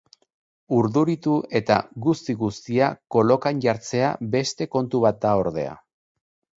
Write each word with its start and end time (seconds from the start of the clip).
Urduritu 0.77 1.35
eta 1.59 1.77
guzti-guztia 2.07 2.89
kolokan 3.17 3.63
jartzea 3.69 4.11
beste 4.41 4.73
kontu 4.77 5.07
bat 5.09 5.25
da 5.25 5.41
ordea. 5.47 5.81